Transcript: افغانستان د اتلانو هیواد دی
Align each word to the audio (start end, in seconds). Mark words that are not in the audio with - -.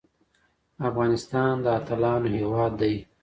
افغانستان 0.89 1.53
د 1.63 1.65
اتلانو 1.79 2.27
هیواد 2.37 2.71
دی 2.81 2.95